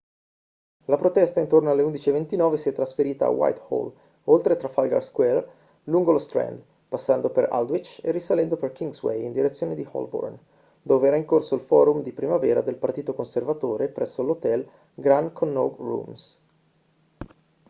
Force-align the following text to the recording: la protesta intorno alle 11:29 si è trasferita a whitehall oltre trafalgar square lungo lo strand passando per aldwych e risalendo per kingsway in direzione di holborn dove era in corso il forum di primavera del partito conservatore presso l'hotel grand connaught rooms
la 0.85 0.97
protesta 0.97 1.39
intorno 1.41 1.69
alle 1.69 1.83
11:29 1.83 2.55
si 2.55 2.69
è 2.69 2.73
trasferita 2.73 3.25
a 3.25 3.29
whitehall 3.29 3.93
oltre 4.23 4.55
trafalgar 4.55 5.03
square 5.03 5.47
lungo 5.83 6.11
lo 6.11 6.17
strand 6.17 6.59
passando 6.89 7.29
per 7.29 7.47
aldwych 7.51 7.99
e 8.01 8.09
risalendo 8.11 8.55
per 8.55 8.71
kingsway 8.71 9.23
in 9.23 9.31
direzione 9.31 9.75
di 9.75 9.87
holborn 9.91 10.35
dove 10.81 11.05
era 11.05 11.17
in 11.17 11.25
corso 11.25 11.53
il 11.53 11.61
forum 11.61 12.01
di 12.01 12.13
primavera 12.13 12.61
del 12.61 12.77
partito 12.77 13.13
conservatore 13.13 13.89
presso 13.89 14.23
l'hotel 14.23 14.67
grand 14.95 15.33
connaught 15.33 15.77
rooms 15.77 16.39